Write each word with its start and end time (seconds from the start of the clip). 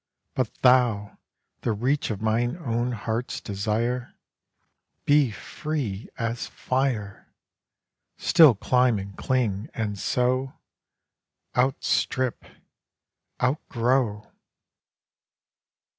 But 0.33 0.51
thou, 0.63 1.19
the 1.61 1.73
reach 1.73 2.09
of 2.09 2.23
my 2.23 2.45
own 2.45 2.91
heart's 2.91 3.39
desire, 3.39 4.15
Be 5.05 5.29
free 5.29 6.09
as 6.17 6.47
fire! 6.47 7.31
Still 8.17 8.55
climb 8.55 8.97
and 8.97 9.15
cling; 9.15 9.69
and 9.75 9.99
so 9.99 10.53
Outstrip, 11.55 12.43
outgrow. 13.43 14.31